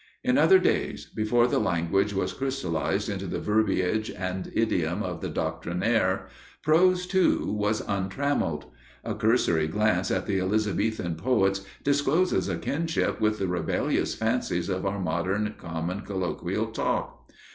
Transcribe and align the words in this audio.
In 0.23 0.35
other 0.39 0.57
days, 0.57 1.05
before 1.05 1.45
the 1.45 1.59
language 1.59 2.11
was 2.11 2.33
crystallized 2.33 3.07
into 3.07 3.27
the 3.27 3.39
verbiage 3.39 4.09
and 4.09 4.51
idiom 4.55 5.03
of 5.03 5.21
the 5.21 5.29
doctrinaire, 5.29 6.27
prose, 6.63 7.05
too, 7.05 7.53
was 7.53 7.83
untrammelled. 7.87 8.65
A 9.03 9.13
cursory 9.13 9.67
glance 9.67 10.09
at 10.09 10.25
the 10.25 10.39
Elizabethan 10.39 11.17
poets 11.17 11.61
discloses 11.83 12.49
a 12.49 12.57
kinship 12.57 13.21
with 13.21 13.37
the 13.37 13.47
rebellious 13.47 14.15
fancies 14.15 14.69
of 14.69 14.87
our 14.87 14.99
modern 14.99 15.53
common 15.59 16.01
colloquial 16.01 16.71
talk. 16.71 17.29